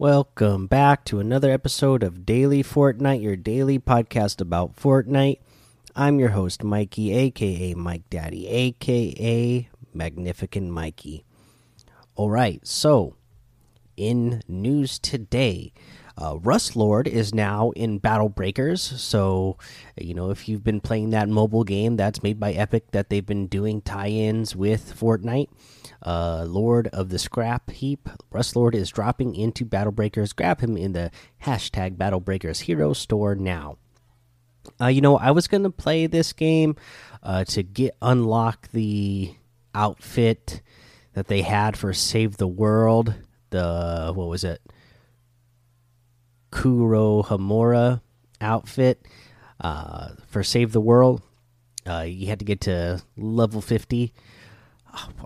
[0.00, 5.40] Welcome back to another episode of Daily Fortnite, your daily podcast about Fortnite.
[5.96, 11.24] I'm your host, Mikey, aka Mike Daddy, aka Magnificent Mikey.
[12.14, 13.16] All right, so
[13.96, 15.72] in news today,
[16.20, 18.82] uh, Rust Lord is now in Battle Breakers.
[18.82, 19.56] So,
[19.96, 23.24] you know, if you've been playing that mobile game that's made by Epic, that they've
[23.24, 25.48] been doing tie ins with Fortnite,
[26.02, 30.32] uh, Lord of the Scrap Heap, Rust Lord is dropping into Battle Breakers.
[30.32, 31.12] Grab him in the
[31.44, 33.78] hashtag Battle Breakers Hero Store now.
[34.80, 36.74] Uh, you know, I was going to play this game
[37.22, 39.34] uh, to get unlock the
[39.72, 40.62] outfit
[41.14, 43.14] that they had for Save the World.
[43.50, 44.60] The, what was it?
[46.50, 48.00] Kurohomura
[48.40, 49.06] outfit
[49.60, 51.22] uh, for Save the World.
[51.86, 54.12] Uh, you had to get to level 50.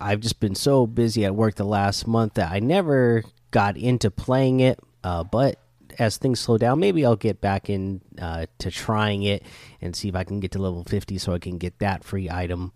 [0.00, 4.10] I've just been so busy at work the last month that I never got into
[4.10, 4.78] playing it.
[5.02, 5.58] Uh, but
[5.98, 9.42] as things slow down, maybe I'll get back in uh, to trying it
[9.80, 12.30] and see if I can get to level 50 so I can get that free
[12.30, 12.72] item.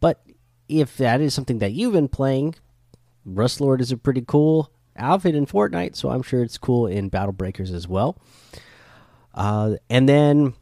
[0.00, 0.22] But
[0.68, 2.54] if that is something that you've been playing,
[3.24, 7.08] Rust Lord is a pretty cool outfit in Fortnite, so I'm sure it's cool in
[7.08, 8.16] Battle Breakers as well.
[9.34, 10.54] Uh, and then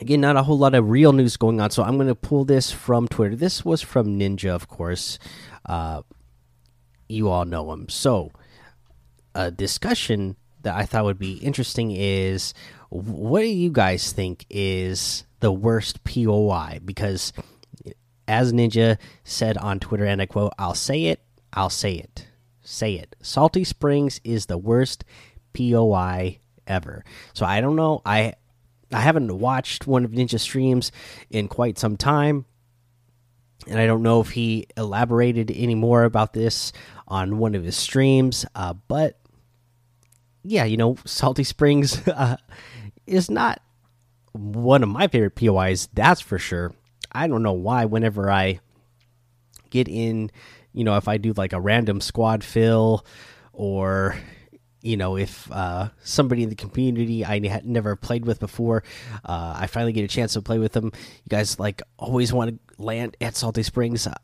[0.00, 2.44] again, not a whole lot of real news going on, so I'm going to pull
[2.44, 3.36] this from Twitter.
[3.36, 5.18] This was from Ninja, of course.
[5.66, 6.02] Uh,
[7.08, 7.88] you all know him.
[7.88, 8.30] So,
[9.34, 12.52] a discussion that I thought would be interesting is
[12.90, 16.80] what do you guys think is the worst POI?
[16.84, 17.32] Because,
[18.26, 21.20] as Ninja said on Twitter, and I quote, I'll say it,
[21.52, 22.27] I'll say it
[22.68, 23.16] say it.
[23.22, 25.04] Salty Springs is the worst
[25.54, 27.04] POI ever.
[27.32, 28.02] So I don't know.
[28.04, 28.34] I
[28.92, 30.92] I haven't watched one of Ninja streams
[31.30, 32.46] in quite some time.
[33.66, 36.72] And I don't know if he elaborated any more about this
[37.06, 38.46] on one of his streams.
[38.54, 39.18] Uh, but
[40.42, 42.36] yeah, you know, Salty Springs uh,
[43.06, 43.60] is not
[44.32, 46.72] one of my favorite POIs, that's for sure.
[47.10, 48.60] I don't know why, whenever I
[49.70, 50.30] get in
[50.78, 53.04] you know, if I do like a random squad fill
[53.52, 54.16] or
[54.80, 58.84] you know if uh, somebody in the community I had never played with before,
[59.24, 60.92] uh, I finally get a chance to play with them.
[60.94, 64.06] You guys like always want to land at Salty Springs.
[64.06, 64.14] Uh,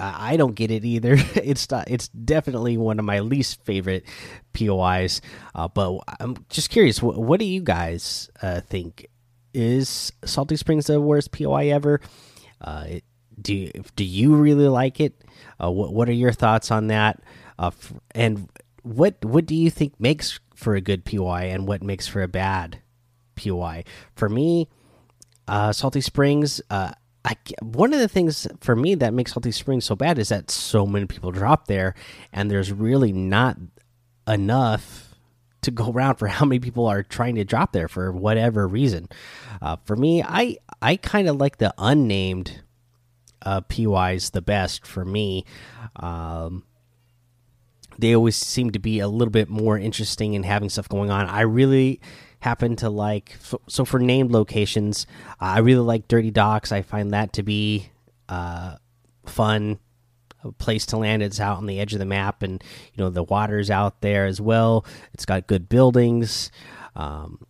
[0.00, 1.12] I don't get it either.
[1.36, 4.04] it's not, it's definitely one of my least favorite
[4.52, 5.20] POIs.
[5.54, 9.06] Uh, but I'm just curious, what, what do you guys uh, think?
[9.54, 12.00] Is Salty Springs the worst POI ever?
[12.60, 13.00] Uh,
[13.40, 15.24] do you, do you really like it?
[15.62, 17.22] Uh, what what are your thoughts on that?
[17.58, 17.70] Uh,
[18.14, 18.48] and
[18.82, 22.28] what what do you think makes for a good POI and what makes for a
[22.28, 22.80] bad
[23.36, 23.84] POI?
[24.14, 24.68] For me,
[25.48, 26.60] uh, Salty Springs.
[26.70, 26.92] Uh,
[27.22, 30.50] I, one of the things for me that makes Salty Springs so bad is that
[30.50, 31.94] so many people drop there,
[32.32, 33.58] and there's really not
[34.26, 35.14] enough
[35.62, 39.08] to go around for how many people are trying to drop there for whatever reason.
[39.60, 42.62] Uh, for me, I I kind of like the unnamed
[43.42, 45.44] uh, POIs the best for me.
[45.96, 46.64] Um,
[47.98, 51.26] they always seem to be a little bit more interesting in having stuff going on.
[51.26, 52.00] I really
[52.40, 53.36] happen to like
[53.68, 55.06] so for named locations.
[55.38, 56.72] I really like Dirty Docks.
[56.72, 57.90] I find that to be
[58.28, 58.76] uh,
[59.26, 59.78] fun
[60.42, 61.22] a place to land.
[61.22, 62.62] It's out on the edge of the map, and
[62.94, 64.86] you know the water's out there as well.
[65.12, 66.50] It's got good buildings.
[66.96, 67.40] Um,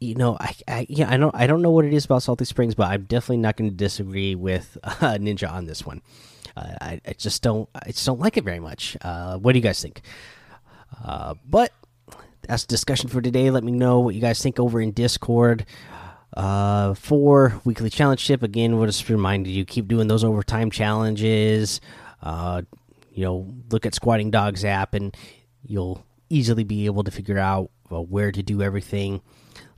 [0.00, 2.46] you know, I, I yeah, I don't I don't know what it is about Salty
[2.46, 6.02] Springs, but I'm definitely not going to disagree with uh, Ninja on this one.
[6.56, 8.96] Uh, I, I, just don't I just don't like it very much.
[9.02, 10.00] Uh, what do you guys think?
[11.04, 11.72] Uh, but
[12.48, 13.50] that's discussion for today.
[13.50, 15.66] Let me know what you guys think over in Discord.
[16.34, 21.80] Uh, for weekly challenge tip again, we'll just remind you keep doing those overtime challenges.
[22.22, 22.62] Uh,
[23.12, 25.14] you know, look at Squatting Dogs app, and
[25.66, 29.20] you'll easily be able to figure out where to do everything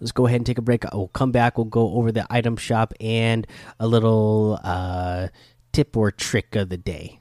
[0.03, 0.85] let's go ahead and take a break.
[0.93, 1.57] We'll come back.
[1.57, 3.47] We'll go over the item shop and
[3.79, 5.29] a little uh,
[5.73, 7.21] tip or trick of the day.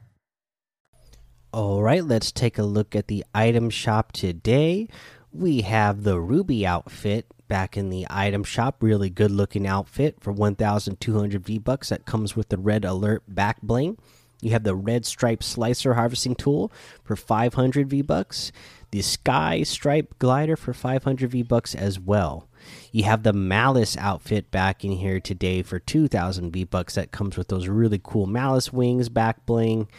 [1.53, 4.87] All right, let's take a look at the item shop today.
[5.33, 8.77] We have the Ruby outfit back in the item shop.
[8.79, 11.89] Really good looking outfit for 1,200 V bucks.
[11.89, 13.97] That comes with the red alert back bling.
[14.41, 16.71] You have the red stripe slicer harvesting tool
[17.03, 18.53] for 500 V bucks.
[18.91, 22.47] The sky stripe glider for 500 V bucks as well.
[22.93, 26.95] You have the malice outfit back in here today for 2,000 V bucks.
[26.95, 29.89] That comes with those really cool malice wings back bling.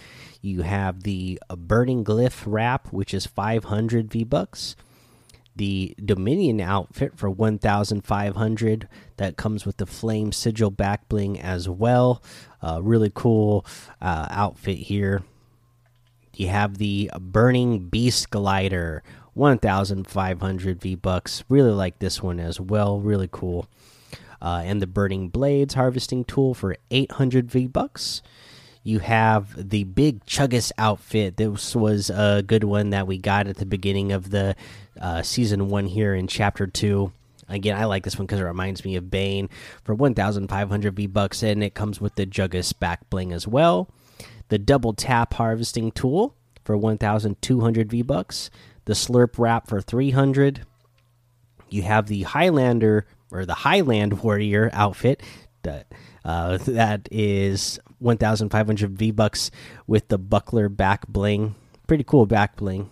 [0.42, 4.74] You have the burning glyph wrap, which is 500 V bucks.
[5.54, 8.88] The Dominion outfit for 1,500.
[9.18, 12.22] That comes with the flame sigil back bling as well.
[12.60, 13.64] Uh, really cool
[14.00, 15.22] uh, outfit here.
[16.34, 19.04] You have the burning beast glider,
[19.34, 21.44] 1,500 V bucks.
[21.48, 22.98] Really like this one as well.
[22.98, 23.68] Really cool.
[24.40, 28.22] Uh, and the burning blades harvesting tool for 800 V bucks.
[28.84, 31.36] You have the big Chuggus outfit.
[31.36, 34.56] This was a good one that we got at the beginning of the
[35.00, 37.12] uh, season one here in chapter two.
[37.48, 39.48] Again, I like this one because it reminds me of Bane
[39.84, 43.88] for 1,500 V bucks, and it comes with the Juggus back bling as well.
[44.48, 46.34] The double tap harvesting tool
[46.64, 48.50] for 1,200 V bucks.
[48.84, 50.66] The slurp wrap for 300.
[51.68, 55.22] You have the Highlander or the Highland Warrior outfit
[55.62, 55.86] that
[56.24, 59.50] uh, that is 1,500 V bucks
[59.86, 61.54] with the buckler back bling.
[61.86, 62.90] Pretty cool back bling.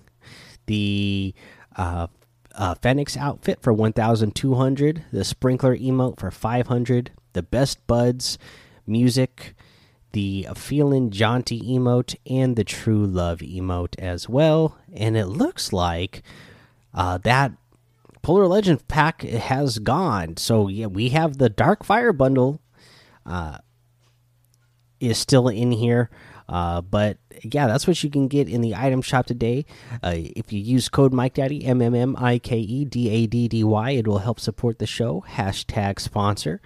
[0.66, 1.34] The
[1.76, 2.08] uh,
[2.54, 5.04] uh, Phoenix outfit for 1,200.
[5.12, 7.10] The sprinkler emote for 500.
[7.32, 8.38] The best buds
[8.86, 9.54] music.
[10.12, 14.76] The feeling jaunty emote and the true love emote as well.
[14.92, 16.22] And it looks like
[16.92, 17.52] uh, that
[18.22, 20.36] Polar Legend pack has gone.
[20.36, 22.60] So yeah, we have the Dark Fire bundle
[25.00, 26.10] is still in here.
[26.48, 29.64] Uh, but yeah, that's what you can get in the item shop today.
[30.02, 33.26] Uh, if you use code Mike Daddy M M M I K E D A
[33.28, 35.24] D D Y, it will help support the show.
[35.28, 36.60] Hashtag sponsor.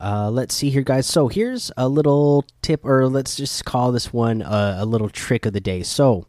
[0.00, 1.08] Uh, let's see here, guys.
[1.08, 5.52] So here's a little tip, or let's just call this one a little trick of
[5.52, 5.82] the day.
[5.82, 6.28] So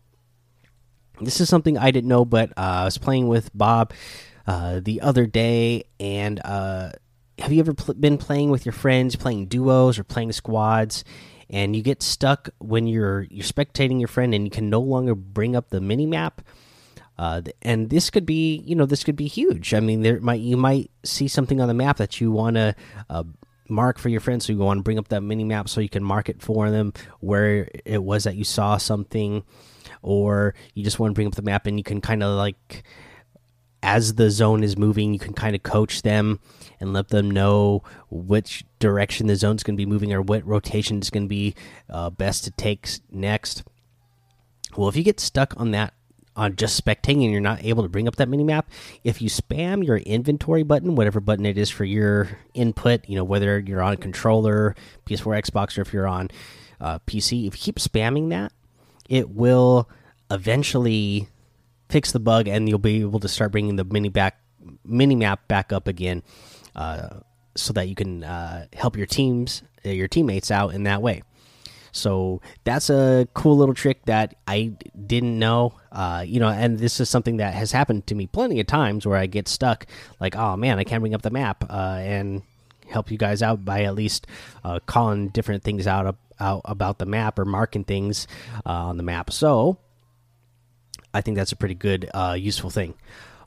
[1.22, 3.94] this is something I didn't know, but uh, I was playing with Bob
[4.48, 6.94] uh, the other day, and uh,
[7.39, 11.03] have you ever pl been playing with your friends, playing duos or playing squads?
[11.50, 15.15] and you get stuck when you're you're spectating your friend and you can no longer
[15.15, 16.41] bring up the mini map
[17.18, 20.39] uh, and this could be you know this could be huge i mean there might
[20.39, 22.75] you might see something on the map that you want to
[23.09, 23.24] uh,
[23.68, 25.89] mark for your friends so you want to bring up that mini map so you
[25.89, 29.44] can mark it for them where it was that you saw something
[30.01, 32.83] or you just want to bring up the map and you can kind of like
[33.81, 36.40] as the zone is moving, you can kind of coach them
[36.80, 41.00] and let them know which direction the zone's going to be moving or what rotation
[41.00, 41.56] is going to be
[41.89, 43.63] uh, best to take next.
[44.75, 45.94] Well, if you get stuck on that
[46.36, 48.70] on just spectating and you're not able to bring up that mini map,
[49.03, 53.24] if you spam your inventory button, whatever button it is for your input, you know
[53.24, 54.75] whether you're on controller,
[55.06, 56.30] PS4, Xbox, or if you're on
[56.80, 58.53] uh, PC, if you keep spamming that,
[59.10, 59.89] it will
[60.32, 61.27] eventually
[61.89, 64.39] fix the bug, and you'll be able to start bringing the mini back
[64.86, 66.24] mini map back up again,
[66.75, 67.10] uh,
[67.55, 71.24] so that you can uh, help your teams, uh, your teammates out in that way.
[71.91, 74.74] So that's a cool little trick that I
[75.08, 75.74] didn't know.
[75.91, 79.08] Uh, you know, and this is something that has happened to me plenty of times
[79.08, 79.88] where I get stuck,
[80.19, 82.43] like, oh man, I can't bring up the map, uh, and
[82.88, 84.27] help you guys out by at least
[84.63, 88.27] uh, calling different things out, out about the map or marking things
[88.65, 89.31] uh, on the map.
[89.31, 89.77] So
[91.13, 92.96] I think that's a pretty good, uh, useful thing.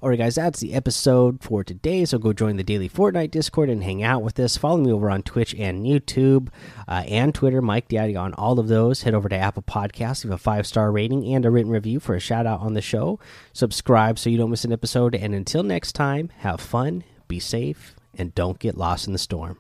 [0.03, 2.05] All right, guys, that's the episode for today.
[2.05, 4.57] So go join the daily Fortnite Discord and hang out with us.
[4.57, 6.49] Follow me over on Twitch and YouTube
[6.89, 9.03] uh, and Twitter, Mike Daddy on all of those.
[9.03, 12.17] Head over to Apple Podcasts, leave a five star rating and a written review for
[12.17, 13.21] a shout out on the show.
[13.53, 15.15] Subscribe so you don't miss an episode.
[15.15, 19.59] And until next time, have fun, be safe, and don't get lost in the storm.